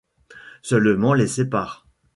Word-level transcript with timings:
Seulement 0.63 1.13
les 1.13 1.27
séparent. 1.27 1.85